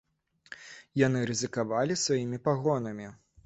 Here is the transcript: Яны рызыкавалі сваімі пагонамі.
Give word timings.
Яны 1.01 1.21
рызыкавалі 1.31 2.01
сваімі 2.07 2.43
пагонамі. 2.51 3.11